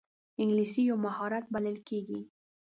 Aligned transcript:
انګلیسي 0.41 0.81
یو 0.89 0.97
مهارت 1.05 1.45
بلل 1.53 1.77
کېږي 1.87 2.21